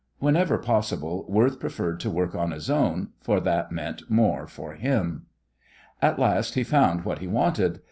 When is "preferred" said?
1.59-1.99